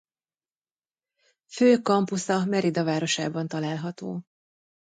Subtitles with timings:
[1.45, 4.23] Fő campusa Mérida városában található.